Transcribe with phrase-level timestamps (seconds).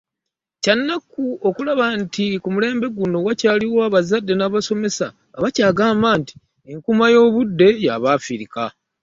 [0.63, 5.05] Kyannaku okulaba nti ku mulembe guno wakyaliwo abazadde n’abasomesa
[5.37, 6.33] abakyagamba nti
[6.71, 8.63] enkuuma y’obudde ey’Abafirika.